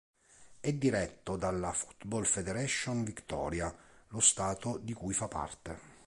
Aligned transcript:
È 0.59 0.73
diretto 0.73 1.37
dalla 1.37 1.71
Football 1.73 2.23
Federation 2.23 3.03
Victoria, 3.03 3.71
lo 4.07 4.19
stato 4.19 4.79
di 4.79 4.93
cui 4.93 5.13
fa 5.13 5.27
parte. 5.27 5.99